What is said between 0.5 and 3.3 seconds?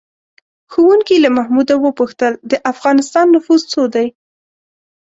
ښوونکي له محمود وپوښتل: د افغانستان